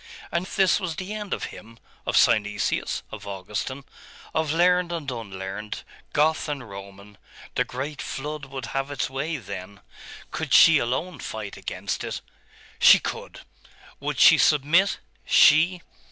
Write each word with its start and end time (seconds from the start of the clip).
And 0.31 0.47
this 0.47 0.79
was 0.79 0.95
the 0.95 1.13
end 1.13 1.31
of 1.31 1.43
him 1.53 1.77
of 2.07 2.17
Synesius 2.17 3.03
of 3.11 3.27
Augustine 3.27 3.83
of 4.33 4.51
learned 4.51 4.91
and 4.91 5.11
unlearned, 5.11 5.83
Goth 6.11 6.49
and 6.49 6.67
Roman.... 6.67 7.19
The 7.53 7.65
great 7.65 8.01
flood 8.01 8.45
would 8.45 8.65
have 8.73 8.89
its 8.89 9.11
way, 9.11 9.37
then.... 9.37 9.79
Could 10.31 10.55
she 10.55 10.79
alone 10.79 11.19
fight 11.19 11.55
against 11.55 12.03
it? 12.03 12.21
She 12.79 12.97
could! 12.97 13.41
Would 13.99 14.19
she 14.19 14.39
submit? 14.39 14.97
She? 15.23 15.83